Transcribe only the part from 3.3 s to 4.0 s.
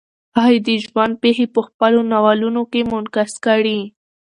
کړې.